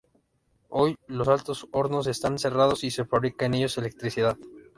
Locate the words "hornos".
1.71-2.07